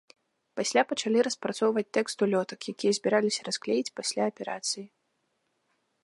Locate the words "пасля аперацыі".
3.99-4.85